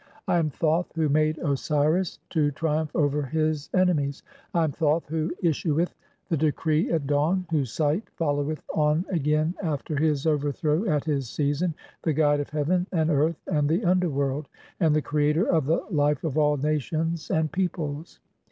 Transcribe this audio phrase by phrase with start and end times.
[0.27, 5.05] "I am Thoth, who made Osiris to triumph (10) over his "enemies." "I am Thoth
[5.09, 5.93] who issueth
[6.27, 11.75] the decree at dawn, whose sight "followeth on again after [his] overthrow at his season,
[12.01, 14.47] the guide "of heaven, and earth, and the underworld,
[14.79, 18.19] (1 1) and the creator "of the life of [all] nations and peoples.